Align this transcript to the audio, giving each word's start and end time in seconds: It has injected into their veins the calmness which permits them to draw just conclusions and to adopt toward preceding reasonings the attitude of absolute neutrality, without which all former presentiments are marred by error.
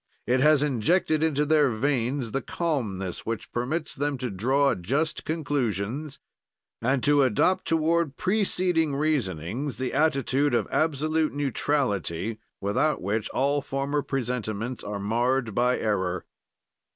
It 0.25 0.39
has 0.39 0.63
injected 0.63 1.21
into 1.21 1.45
their 1.45 1.69
veins 1.69 2.31
the 2.31 2.41
calmness 2.41 3.23
which 3.23 3.51
permits 3.51 3.93
them 3.93 4.17
to 4.17 4.31
draw 4.31 4.73
just 4.73 5.25
conclusions 5.25 6.17
and 6.81 7.03
to 7.03 7.21
adopt 7.21 7.67
toward 7.67 8.17
preceding 8.17 8.95
reasonings 8.95 9.77
the 9.77 9.93
attitude 9.93 10.55
of 10.55 10.67
absolute 10.71 11.33
neutrality, 11.35 12.39
without 12.59 12.99
which 12.99 13.29
all 13.29 13.61
former 13.61 14.01
presentiments 14.01 14.83
are 14.83 14.97
marred 14.97 15.53
by 15.53 15.77
error. 15.77 16.25